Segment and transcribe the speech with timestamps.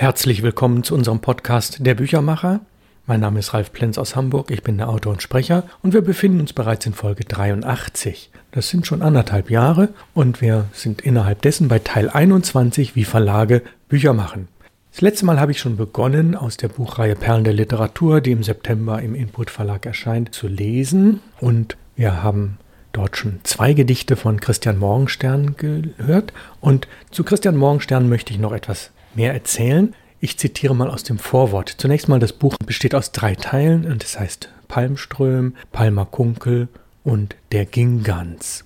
[0.00, 2.60] Herzlich willkommen zu unserem Podcast Der Büchermacher.
[3.06, 6.02] Mein Name ist Ralf Plenz aus Hamburg, ich bin der Autor und Sprecher und wir
[6.02, 8.30] befinden uns bereits in Folge 83.
[8.52, 13.62] Das sind schon anderthalb Jahre und wir sind innerhalb dessen bei Teil 21, wie Verlage
[13.88, 14.46] Bücher machen.
[14.92, 18.44] Das letzte Mal habe ich schon begonnen, aus der Buchreihe Perlen der Literatur, die im
[18.44, 22.58] September im Input Verlag erscheint, zu lesen und wir haben
[22.92, 28.52] dort schon zwei Gedichte von Christian Morgenstern gehört und zu Christian Morgenstern möchte ich noch
[28.52, 29.94] etwas mehr erzählen.
[30.20, 31.74] Ich zitiere mal aus dem Vorwort.
[31.76, 36.68] Zunächst mal, das Buch besteht aus drei Teilen und es heißt Palmström, Palmer Kunkel
[37.04, 38.64] und Der Gingans.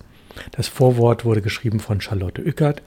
[0.51, 2.81] Das Vorwort wurde geschrieben von Charlotte Ückert.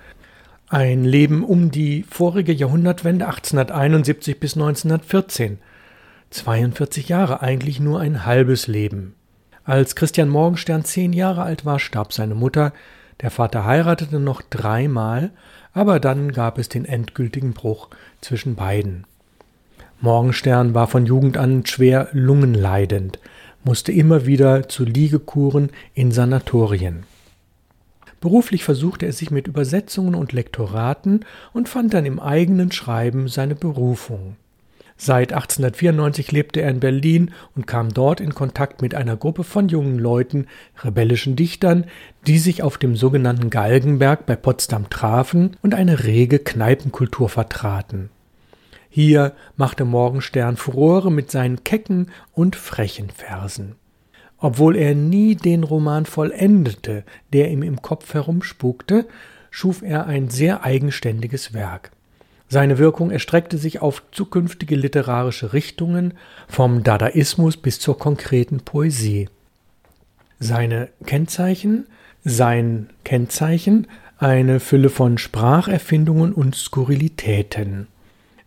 [0.69, 5.59] Ein Leben um die vorige Jahrhundertwende 1871 bis 1914.
[6.31, 9.15] 42 Jahre, eigentlich nur ein halbes Leben.
[9.65, 12.73] Als Christian Morgenstern zehn Jahre alt war, starb seine Mutter.
[13.21, 15.31] Der Vater heiratete noch dreimal,
[15.73, 17.89] aber dann gab es den endgültigen Bruch
[18.21, 19.05] zwischen beiden.
[20.01, 23.19] Morgenstern war von Jugend an schwer lungenleidend,
[23.65, 27.05] musste immer wieder zu Liegekuren in Sanatorien.
[28.21, 33.55] Beruflich versuchte er sich mit Übersetzungen und Lektoraten und fand dann im eigenen Schreiben seine
[33.55, 34.37] Berufung.
[34.99, 39.69] Seit 1894 lebte er in Berlin und kam dort in Kontakt mit einer Gruppe von
[39.69, 40.47] jungen Leuten,
[40.83, 41.85] rebellischen Dichtern,
[42.27, 48.09] die sich auf dem sogenannten Galgenberg bei Potsdam trafen und eine rege Kneipenkultur vertraten.
[48.89, 53.75] Hier machte Morgenstern Furore mit seinen kecken und frechen Versen.
[54.39, 59.07] Obwohl er nie den Roman vollendete, der ihm im Kopf herumspukte,
[59.51, 61.91] schuf er ein sehr eigenständiges Werk.
[62.49, 66.15] Seine Wirkung erstreckte sich auf zukünftige literarische Richtungen,
[66.49, 69.29] vom Dadaismus bis zur konkreten Poesie.
[70.39, 71.87] Seine Kennzeichen,
[72.25, 73.89] sein Kennzeichen,
[74.19, 77.89] eine Fülle von Spracherfindungen und Skurrilitäten.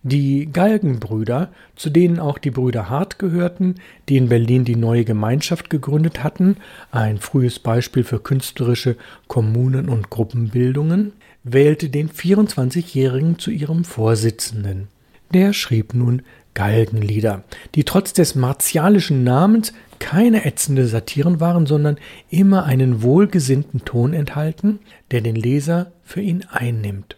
[0.01, 3.75] Die Galgenbrüder, zu denen auch die Brüder Hart gehörten,
[4.07, 6.55] die in Berlin die neue Gemeinschaft gegründet hatten,
[6.91, 8.95] ein frühes Beispiel für künstlerische
[9.27, 11.11] Kommunen- und Gruppenbildungen,
[11.43, 14.87] wählte den 24-Jährigen zu ihrem Vorsitzenden.
[15.33, 16.23] Der schrieb nun
[16.53, 17.43] Galgenlieder,
[17.75, 21.97] die trotz des martialischen Namens keine ätzende Satiren waren, sondern
[22.29, 24.79] immer einen wohlgesinnten Ton enthalten,
[25.11, 27.15] der den Leser für ihn einnimmt.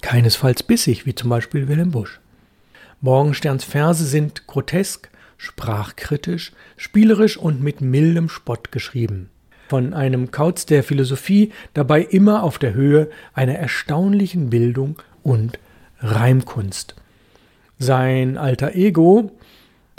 [0.00, 2.20] Keinesfalls bissig, wie zum Beispiel Wilhelm Busch.
[3.00, 9.30] Morgensterns Verse sind grotesk, sprachkritisch, spielerisch und mit mildem Spott geschrieben
[9.68, 15.58] von einem Kauz der Philosophie, dabei immer auf der Höhe einer erstaunlichen Bildung und
[16.00, 16.94] Reimkunst.
[17.78, 19.30] Sein alter Ego,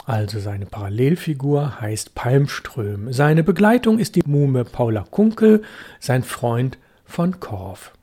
[0.05, 3.13] also seine Parallelfigur, heißt Palmström.
[3.13, 5.61] Seine Begleitung ist die Muhme Paula Kunkel,
[5.99, 7.93] sein Freund von Korff.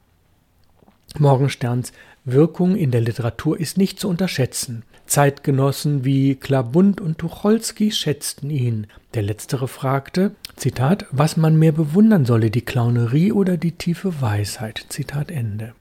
[1.19, 1.93] Morgensterns
[2.25, 4.83] Wirkung in der Literatur ist nicht zu unterschätzen.
[5.07, 8.87] Zeitgenossen wie Klabund und Tucholsky schätzten ihn.
[9.15, 14.87] Der letztere fragte, Zitat, was man mehr bewundern solle, die Clownerie oder die tiefe Weisheit.
[14.89, 15.75] Zitat Ende.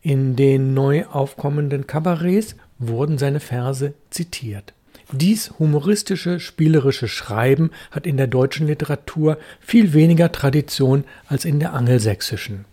[0.00, 4.72] In den neu aufkommenden Kabarets wurden seine Verse zitiert.
[5.10, 11.72] Dies humoristische, spielerische Schreiben hat in der deutschen Literatur viel weniger Tradition als in der
[11.72, 12.64] angelsächsischen.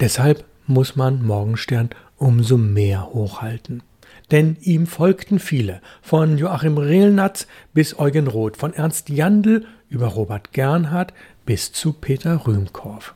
[0.00, 3.82] Deshalb muss man Morgenstern umso mehr hochhalten
[4.30, 10.52] denn ihm folgten viele, von Joachim Rehlnatz bis Eugen Roth, von Ernst Jandl über Robert
[10.52, 11.12] Gernhardt
[11.44, 13.14] bis zu Peter Rühmkorff.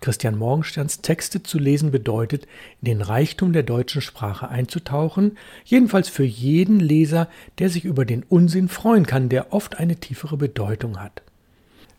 [0.00, 2.46] Christian Morgensterns Texte zu lesen bedeutet,
[2.82, 7.28] in den Reichtum der deutschen Sprache einzutauchen, jedenfalls für jeden Leser,
[7.58, 11.22] der sich über den Unsinn freuen kann, der oft eine tiefere Bedeutung hat.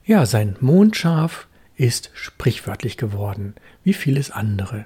[0.05, 4.85] Ja, sein Mondschaf ist sprichwörtlich geworden, wie vieles andere.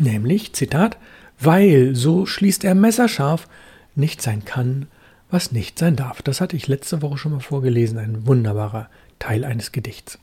[0.00, 0.98] Nämlich, Zitat,
[1.44, 3.48] weil, so schließt er messerscharf,
[3.94, 4.86] nicht sein kann,
[5.30, 6.22] was nicht sein darf.
[6.22, 8.88] Das hatte ich letzte Woche schon mal vorgelesen, ein wunderbarer
[9.18, 10.18] Teil eines Gedichts.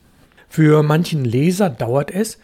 [0.48, 2.38] Für manchen Leser dauert es,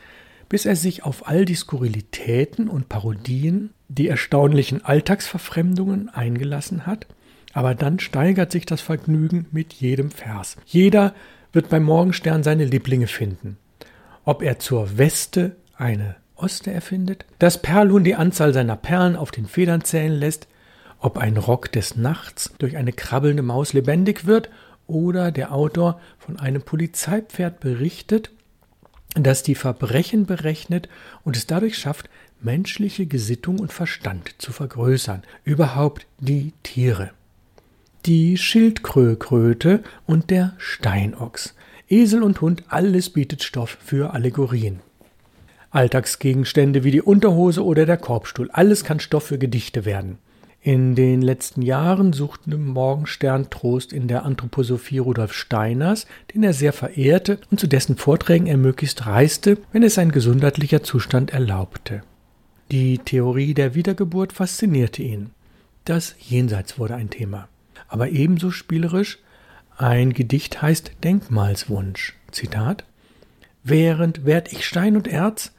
[0.49, 7.07] bis er sich auf all die Skurrilitäten und Parodien, die erstaunlichen Alltagsverfremdungen eingelassen hat,
[7.53, 10.57] aber dann steigert sich das Vergnügen mit jedem Vers.
[10.67, 11.15] Jeder
[11.53, 13.57] wird beim Morgenstern seine Lieblinge finden.
[14.25, 19.47] Ob er zur Weste eine Oste erfindet, dass Perlhuhn die Anzahl seiner Perlen auf den
[19.47, 20.49] Federn zählen lässt,
[20.99, 24.51] ob ein Rock des Nachts durch eine krabbelnde Maus lebendig wird
[24.87, 28.31] oder der Autor von einem Polizeipferd berichtet,
[29.15, 30.89] das die Verbrechen berechnet
[31.25, 32.09] und es dadurch schafft,
[32.41, 37.11] menschliche Gesittung und Verstand zu vergrößern, überhaupt die Tiere.
[38.05, 41.55] Die Schildkrökröte und der Steinochs,
[41.89, 44.81] Esel und Hund, alles bietet Stoff für Allegorien.
[45.77, 50.19] Alltagsgegenstände wie die Unterhose oder der Korbstuhl, alles kann Stoff für Gedichte werden.
[50.63, 56.73] In den letzten Jahren suchte Morgenstern Trost in der Anthroposophie Rudolf Steiners, den er sehr
[56.73, 62.03] verehrte und zu dessen Vorträgen er möglichst reiste, wenn es sein gesundheitlicher Zustand erlaubte.
[62.73, 65.31] Die Theorie der Wiedergeburt faszinierte ihn.
[65.85, 67.49] Das Jenseits wurde ein Thema.
[67.87, 69.19] Aber ebenso spielerisch
[69.77, 72.17] ein Gedicht heißt Denkmalswunsch.
[72.33, 72.85] Zitat
[73.63, 75.53] Während werd ich Stein und Erz,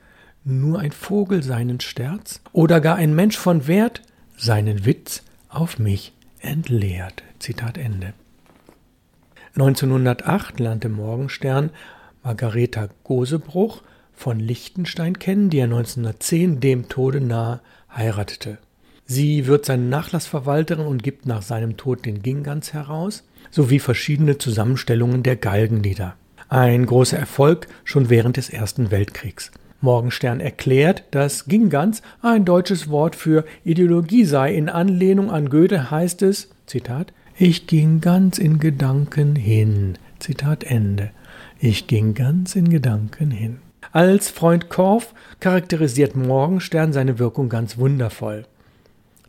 [0.47, 4.01] nur ein Vogel seinen Sterz, oder gar ein Mensch von Wert,
[4.37, 7.23] seinen Witz auf mich entleert.
[7.39, 8.13] Zitat Ende.
[9.55, 11.71] 1908 lernte Morgenstern
[12.23, 13.81] Margareta Gosebruch
[14.13, 17.61] von Liechtenstein kennen, die er 1910 dem Tode nahe
[17.95, 18.57] heiratete.
[19.05, 25.23] Sie wird seine Nachlassverwalterin und gibt nach seinem Tod den Gingans heraus, sowie verschiedene Zusammenstellungen
[25.23, 26.15] der Galgenlieder.
[26.49, 29.51] Ein großer Erfolg schon während des Ersten Weltkriegs.
[29.81, 34.53] Morgenstern erklärt, dass Gingans ein deutsches Wort für Ideologie sei.
[34.53, 39.97] In Anlehnung an Goethe heißt es, Zitat, ich ging ganz in Gedanken hin.
[40.19, 41.11] Zitat Ende.
[41.59, 43.57] Ich ging ganz in Gedanken hin.
[43.91, 48.45] Als Freund Korff charakterisiert Morgenstern seine Wirkung ganz wundervoll.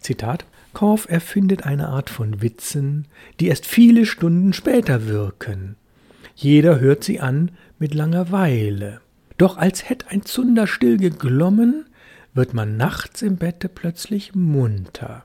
[0.00, 3.06] Zitat Korff erfindet eine Art von Witzen,
[3.40, 5.76] die erst viele Stunden später wirken.
[6.34, 9.00] Jeder hört sie an mit Langeweile.
[9.38, 11.86] Doch als hätt ein Zunder still geglommen,
[12.34, 15.24] wird man nachts im Bette plötzlich munter,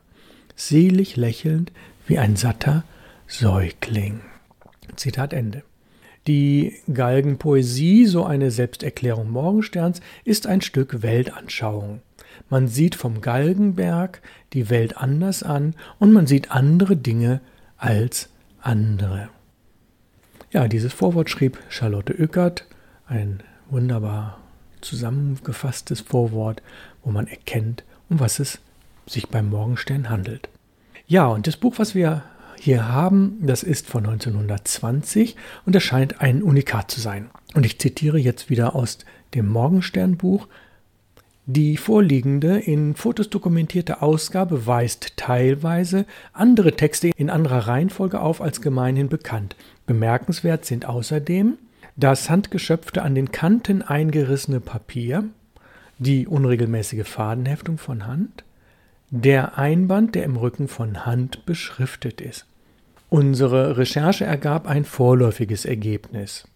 [0.56, 1.72] selig lächelnd
[2.08, 2.84] wie ein satter
[3.28, 4.22] Säugling.
[4.96, 5.64] Zitat Ende.
[6.28, 12.02] Die Galgenpoesie, so eine Selbsterklärung Morgensterns, ist ein Stück Weltanschauung.
[12.50, 14.22] Man sieht vom Galgenberg
[14.54, 17.42] die Welt anders an und man sieht andere Dinge
[17.78, 18.30] als
[18.62, 19.30] andere.
[20.52, 22.68] Ja, dieses Vorwort schrieb Charlotte Oeckert,
[23.08, 24.40] ein wunderbar
[24.82, 26.62] zusammengefasstes Vorwort,
[27.04, 28.60] wo man erkennt, um was es
[29.08, 30.50] sich beim Morgenstern handelt.
[31.08, 32.24] Ja, und das Buch, was wir
[32.58, 37.30] hier haben, das ist von 1920 und es scheint ein Unikat zu sein.
[37.54, 39.00] Und ich zitiere jetzt wieder aus
[39.34, 40.48] dem Morgensternbuch.
[41.46, 48.62] Die vorliegende in Fotos dokumentierte Ausgabe weist teilweise andere Texte in anderer Reihenfolge auf als
[48.62, 49.58] gemeinhin bekannt.
[49.86, 51.58] Bemerkenswert sind außerdem
[51.96, 55.26] das handgeschöpfte an den Kanten eingerissene Papier,
[56.00, 58.44] die unregelmäßige Fadenheftung von Hand,
[59.10, 62.46] der Einband, der im Rücken von Hand beschriftet ist.
[63.10, 66.48] Unsere Recherche ergab ein vorläufiges Ergebnis.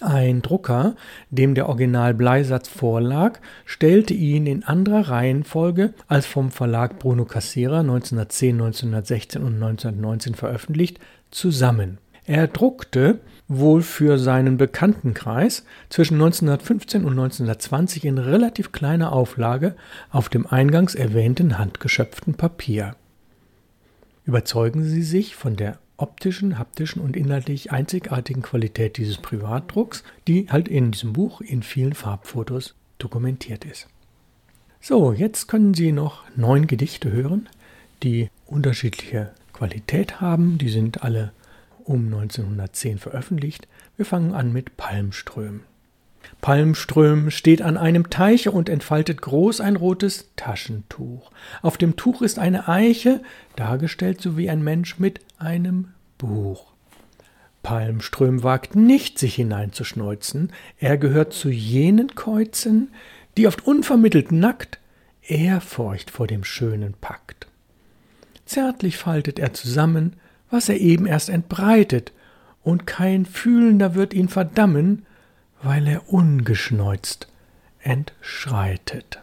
[0.00, 0.94] Ein Drucker,
[1.30, 8.54] dem der Original-Bleisatz vorlag, stellte ihn in anderer Reihenfolge als vom Verlag Bruno Cassera 1910,
[8.54, 11.00] 1916 und 1919 veröffentlicht,
[11.30, 11.98] zusammen.
[12.30, 13.18] Er druckte
[13.48, 19.74] wohl für seinen Bekanntenkreis zwischen 1915 und 1920 in relativ kleiner Auflage
[20.10, 22.94] auf dem eingangs erwähnten handgeschöpften Papier.
[24.26, 30.68] Überzeugen Sie sich von der optischen, haptischen und inhaltlich einzigartigen Qualität dieses Privatdrucks, die halt
[30.68, 33.88] in diesem Buch in vielen Farbfotos dokumentiert ist.
[34.80, 37.48] So, jetzt können Sie noch neun Gedichte hören,
[38.04, 40.58] die unterschiedliche Qualität haben.
[40.58, 41.32] Die sind alle
[41.90, 43.66] um 1910 veröffentlicht.
[43.96, 45.62] Wir fangen an mit Palmström.
[46.40, 51.30] Palmström steht an einem Teiche und entfaltet groß ein rotes Taschentuch.
[51.62, 53.22] Auf dem Tuch ist eine Eiche,
[53.56, 56.72] dargestellt so wie ein Mensch mit einem Buch.
[57.62, 60.52] Palmström wagt nicht, sich hineinzuschneuzen.
[60.78, 62.92] Er gehört zu jenen Käuzen,
[63.36, 64.78] die oft unvermittelt nackt
[65.22, 67.46] Ehrfurcht vor dem Schönen packt.
[68.46, 70.16] Zärtlich faltet er zusammen,
[70.50, 72.12] was er eben erst entbreitet,
[72.62, 75.06] und kein Fühlender wird ihn verdammen,
[75.62, 77.28] weil er ungeschneuzt
[77.80, 79.22] entschreitet.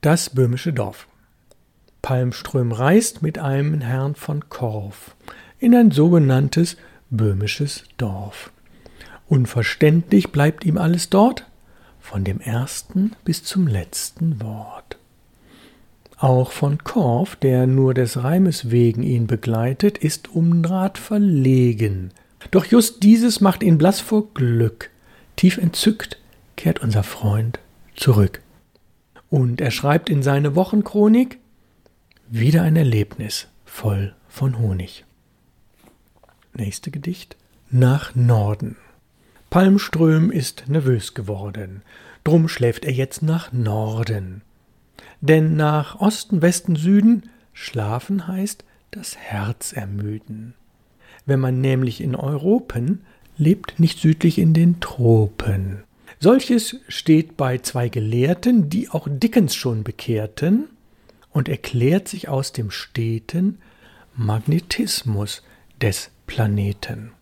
[0.00, 1.06] Das böhmische Dorf.
[2.02, 5.16] Palmström reist mit einem Herrn von Korf
[5.58, 6.76] in ein sogenanntes
[7.10, 8.52] böhmisches Dorf.
[9.28, 11.46] Unverständlich bleibt ihm alles dort,
[11.98, 14.98] von dem ersten bis zum letzten Wort.
[16.18, 22.10] Auch von Korff, der nur des Reimes wegen ihn begleitet, ist Umdraht verlegen.
[22.50, 24.90] Doch just dieses macht ihn blass vor Glück.
[25.36, 26.18] Tief entzückt
[26.56, 27.58] kehrt unser Freund
[27.94, 28.40] zurück.
[29.28, 31.38] Und er schreibt in seine Wochenchronik
[32.28, 35.04] wieder ein Erlebnis voll von Honig.
[36.54, 37.36] Nächste Gedicht.
[37.70, 38.76] Nach Norden.
[39.50, 41.82] Palmström ist nervös geworden,
[42.24, 44.42] drum schläft er jetzt nach Norden.
[45.20, 50.54] Denn nach Osten, Westen, Süden schlafen heißt das Herz ermüden.
[51.24, 53.04] Wenn man nämlich in Europen
[53.36, 55.82] lebt, nicht südlich in den Tropen.
[56.20, 60.68] Solches steht bei zwei Gelehrten, die auch Dickens schon bekehrten,
[61.30, 63.58] und erklärt sich aus dem steten
[64.14, 65.42] Magnetismus
[65.82, 67.12] des Planeten.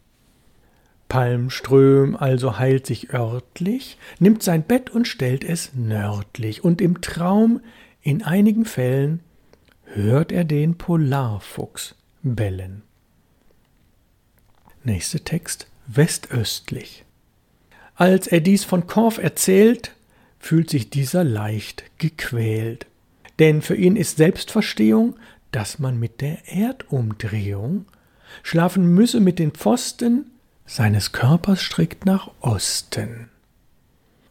[1.09, 7.61] Palmström also heilt sich örtlich, nimmt sein Bett und stellt es nördlich, und im Traum
[8.03, 9.21] in einigen Fällen
[9.85, 12.83] hört er den Polarfuchs bellen.
[14.83, 17.05] Nächster Text westöstlich.
[17.95, 19.95] Als er dies von Korf erzählt,
[20.39, 22.87] fühlt sich dieser leicht gequält.
[23.39, 25.17] Denn für ihn ist Selbstverstehung,
[25.53, 27.87] dass man mit der Erdumdrehung
[28.43, 30.31] schlafen müsse mit den Pfosten
[30.67, 33.29] seines Körpers strikt nach Osten.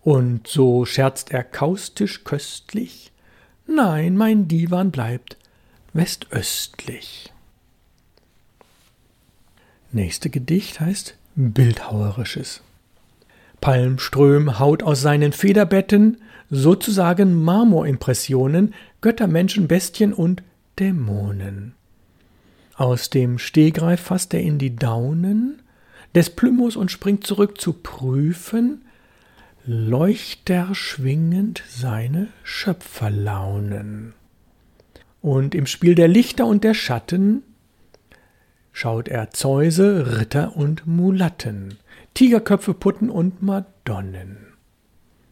[0.01, 3.13] Und so scherzt er kaustisch köstlich,
[3.65, 5.37] Nein, mein Divan bleibt
[5.93, 7.31] westöstlich.
[9.91, 12.61] Nächste Gedicht heißt Bildhauerisches.
[13.61, 16.17] Palmström haut aus seinen Federbetten
[16.49, 20.43] sozusagen Marmorimpressionen, Göttermenschen, Bestien und
[20.79, 21.73] Dämonen.
[22.75, 25.62] Aus dem Stehgreif fasst er in die Daunen
[26.15, 28.81] des Plymos und springt zurück zu prüfen,
[29.65, 34.13] leuchterschwingend seine Schöpferlaunen.
[35.21, 37.43] Und im Spiel der Lichter und der Schatten
[38.73, 41.77] schaut er Zeuse, Ritter und Mulatten,
[42.13, 44.37] Tigerköpfe, Putten und Madonnen.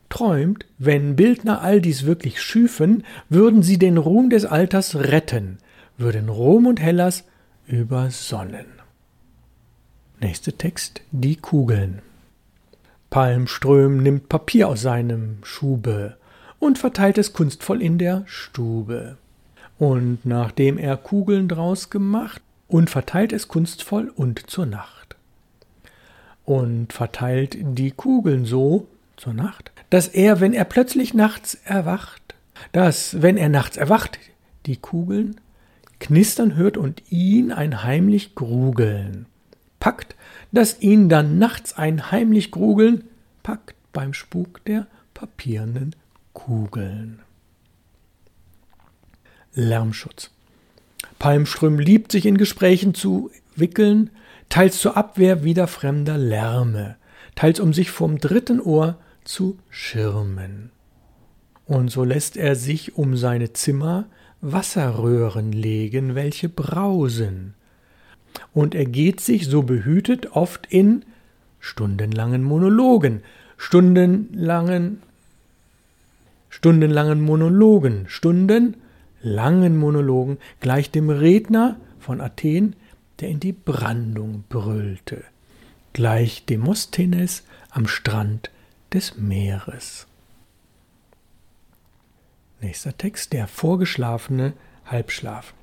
[0.10, 5.58] Träumt, wenn Bildner all dies wirklich schüfen, würden sie den Ruhm des Alters retten,
[5.98, 7.26] würden Rom und Hellas
[7.68, 8.81] übersonnen.
[10.24, 12.04] Nächster Text, die Kugeln.
[13.10, 16.16] Palmström nimmt Papier aus seinem Schube
[16.60, 19.18] und verteilt es kunstvoll in der Stube.
[19.80, 25.16] Und nachdem er Kugeln draus gemacht, und verteilt es kunstvoll und zur Nacht.
[26.46, 28.88] Und verteilt die Kugeln so
[29.18, 32.36] zur Nacht, dass er, wenn er plötzlich nachts erwacht,
[32.74, 34.20] dass, wenn er nachts erwacht,
[34.68, 35.42] die Kugeln
[36.00, 39.25] knistern hört und ihn ein heimlich Grugeln
[39.82, 40.16] packt,
[40.54, 43.04] dass ihn dann nachts ein heimlich Grugeln
[43.44, 45.94] packt beim Spuk der papierenden
[46.32, 47.20] Kugeln.
[49.54, 50.32] Lärmschutz.
[51.20, 54.12] Palmström liebt sich in Gesprächen zu wickeln,
[54.48, 56.96] teils zur Abwehr wieder fremder Lärme,
[57.36, 60.72] teils um sich vom dritten Ohr zu schirmen.
[61.66, 64.06] Und so lässt er sich um seine Zimmer
[64.42, 67.56] Wasserröhren legen, welche brausen,
[68.53, 71.05] und er geht sich so behütet oft in
[71.60, 73.22] stundenlangen Monologen,
[73.58, 75.01] stundenlangen
[76.51, 82.75] stundenlangen Monologen, stundenlangen Monologen, gleich dem Redner von Athen,
[83.20, 85.24] der in die Brandung brüllte,
[85.93, 88.51] gleich Demosthenes am Strand
[88.93, 90.08] des Meeres.
[92.60, 94.53] Nächster Text, der vorgeschlafene
[94.86, 95.53] Halbschlaf.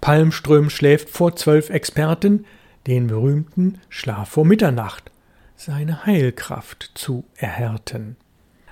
[0.00, 2.44] Palmström schläft vor zwölf Experten
[2.86, 5.10] den berühmten Schlaf vor Mitternacht,
[5.56, 8.16] seine Heilkraft zu erhärten.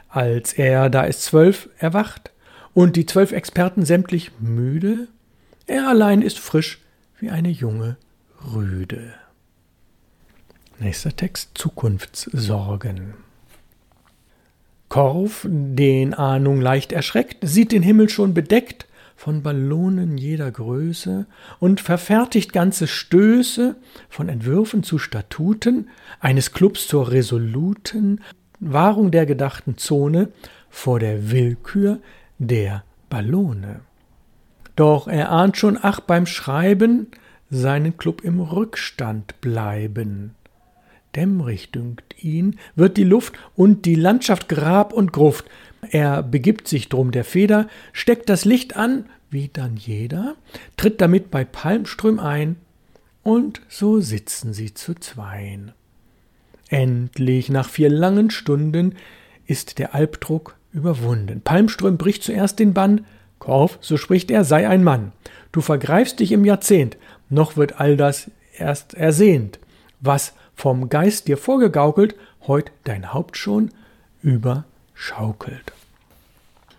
[0.08, 2.30] Als er, da es zwölf, erwacht
[2.72, 5.08] und die zwölf Experten sämtlich müde,
[5.66, 6.80] er allein ist frisch
[7.18, 7.96] wie eine junge
[8.54, 9.14] Rüde.
[10.78, 13.14] Nächster Text Zukunftssorgen.
[14.88, 21.26] Korf, den Ahnung leicht erschreckt, sieht den Himmel schon bedeckt von Ballonen jeder Größe
[21.60, 23.76] und verfertigt ganze Stöße
[24.08, 25.88] von Entwürfen zu Statuten,
[26.20, 28.20] eines Clubs zur resoluten
[28.60, 30.28] Wahrung der gedachten Zone
[30.68, 32.00] vor der Willkür
[32.38, 33.80] der Ballone.
[34.76, 37.08] Doch er ahnt schon, ach, beim Schreiben
[37.50, 40.34] seinen Club im Rückstand bleiben.
[41.14, 45.44] Dämmerig dünkt ihn, wird die Luft und die Landschaft Grab und Gruft,
[45.90, 50.36] er begibt sich drum der Feder, steckt das Licht an, wie dann jeder,
[50.76, 52.56] tritt damit bei Palmström ein,
[53.22, 55.72] und so sitzen sie zu zweien.
[56.68, 58.94] Endlich, nach vier langen Stunden,
[59.46, 61.40] ist der Albdruck überwunden.
[61.40, 63.06] Palmström bricht zuerst den Bann.
[63.38, 65.12] Korf, so spricht er, sei ein Mann.
[65.52, 66.96] Du vergreifst dich im Jahrzehnt,
[67.30, 69.58] noch wird all das erst ersehnt.
[70.00, 72.14] Was vom Geist dir vorgegaukelt,
[72.46, 73.70] heut dein Haupt schon
[74.22, 74.64] über
[74.94, 75.72] schaukelt.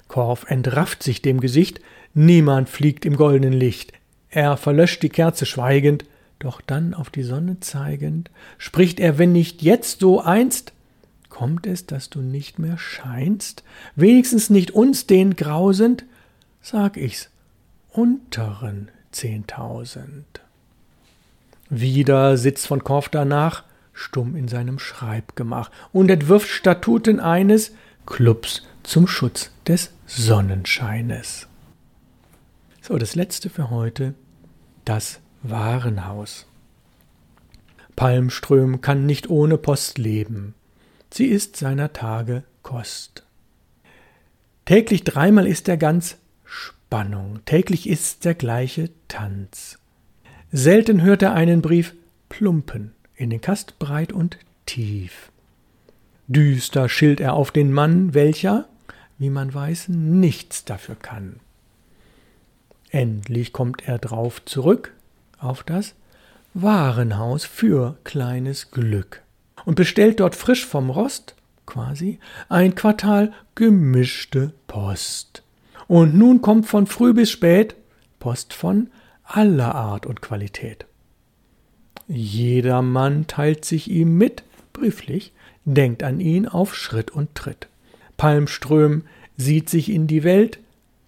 [0.07, 1.81] Korf entrafft sich dem Gesicht,
[2.13, 3.93] niemand fliegt im goldenen Licht.
[4.29, 6.05] Er verlöscht die Kerze schweigend,
[6.39, 10.73] doch dann auf die Sonne zeigend, spricht er, wenn nicht jetzt so einst,
[11.29, 13.63] kommt es, dass du nicht mehr scheinst,
[13.95, 16.05] wenigstens nicht uns den grausend,
[16.61, 17.29] sag ich's,
[17.91, 20.25] unteren zehntausend.
[21.69, 27.71] Wieder sitzt von Korf danach, stumm in seinem Schreibgemach und entwirft Statuten eines
[28.05, 31.47] Clubs zum Schutz des Sonnenscheines.
[32.81, 34.13] So, das letzte für heute,
[34.85, 36.45] das Warenhaus.
[37.95, 40.53] Palmström kann nicht ohne Post leben.
[41.11, 43.23] Sie ist seiner Tage Kost.
[44.65, 49.79] Täglich dreimal ist er ganz Spannung, täglich ist der gleiche Tanz.
[50.51, 51.95] Selten hört er einen Brief
[52.29, 55.31] plumpen, in den Kast breit und tief.
[56.27, 58.67] Düster schilt er auf den Mann, welcher,
[59.17, 61.39] wie man weiß, nichts dafür kann.
[62.89, 64.93] Endlich kommt er drauf zurück
[65.39, 65.93] auf das
[66.53, 69.21] Warenhaus für kleines Glück
[69.65, 75.43] und bestellt dort frisch vom Rost quasi ein Quartal gemischte Post.
[75.87, 77.75] Und nun kommt von früh bis spät
[78.19, 78.89] Post von
[79.23, 80.85] aller Art und Qualität.
[82.07, 85.33] Jedermann teilt sich ihm mit, brieflich,
[85.65, 87.67] denkt an ihn auf Schritt und Tritt.
[88.17, 89.03] Palmström
[89.37, 90.59] sieht sich in die Welt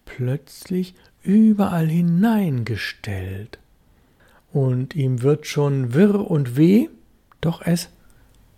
[0.05, 3.59] plötzlich überall hineingestellt.
[4.51, 6.89] Und ihm wird schon wirr und weh,
[7.41, 7.89] doch es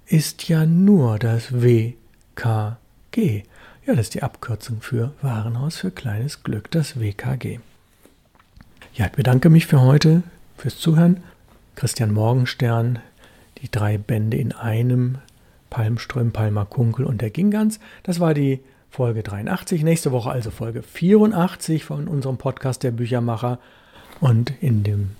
[0.06, 3.44] ist ja nur das WKG.
[3.86, 7.60] Ja, das ist die Abkürzung für Warenhaus für kleines Glück, das WKG.
[8.94, 10.24] Ja, ich bedanke mich für heute,
[10.58, 11.24] fürs Zuhören.
[11.75, 13.00] Christian Morgenstern,
[13.62, 15.20] die drei Bände in einem,
[15.69, 17.79] Palmström, Palmer Kunkel und der Gingans.
[18.03, 18.59] Das war die
[18.89, 19.83] Folge 83.
[19.83, 23.59] Nächste Woche also Folge 84 von unserem Podcast Der Büchermacher.
[24.19, 25.11] Und in dem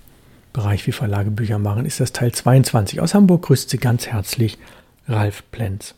[0.52, 3.00] Bereich wie Verlage Bücher machen ist das Teil 22.
[3.00, 4.58] Aus Hamburg grüßt Sie ganz herzlich
[5.06, 5.94] Ralf Plenz.